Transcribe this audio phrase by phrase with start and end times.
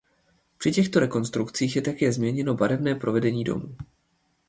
[0.57, 3.75] Při těchto rekonstrukcích je také změněno barevné provedení domů.